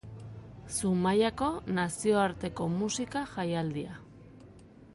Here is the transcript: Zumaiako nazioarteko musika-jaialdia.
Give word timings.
Zumaiako 0.75 1.49
nazioarteko 1.79 2.67
musika-jaialdia. 2.79 3.99